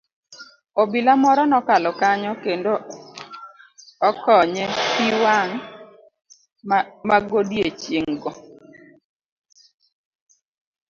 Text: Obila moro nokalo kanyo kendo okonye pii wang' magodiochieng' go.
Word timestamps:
Obila 0.81 1.13
moro 1.23 1.41
nokalo 1.51 1.89
kanyo 2.01 2.31
kendo 2.43 2.73
okonye 4.09 4.65
pii 4.93 5.15
wang' 5.23 5.55
magodiochieng' 7.07 8.17
go. 8.21 8.31